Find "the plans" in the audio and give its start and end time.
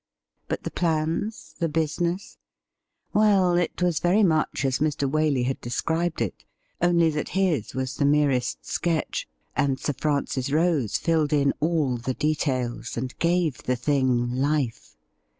0.63-1.53